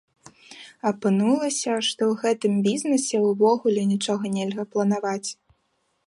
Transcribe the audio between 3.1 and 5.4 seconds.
ўвогуле нічога нельга планаваць.